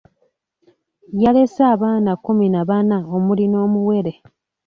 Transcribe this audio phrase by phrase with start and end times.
[1.23, 4.13] Yalese abaana kkumi na bana omuli n’omuwere.